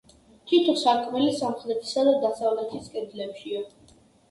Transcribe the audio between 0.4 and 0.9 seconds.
თითო